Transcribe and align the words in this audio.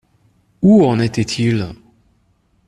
Où 0.63 0.83
en 0.83 0.97
était-il? 0.97 1.75